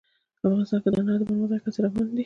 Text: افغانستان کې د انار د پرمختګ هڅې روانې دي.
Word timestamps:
افغانستان 0.47 0.79
کې 0.83 0.89
د 0.91 0.95
انار 0.99 1.19
د 1.19 1.23
پرمختګ 1.29 1.61
هڅې 1.65 1.79
روانې 1.85 2.09
دي. 2.13 2.19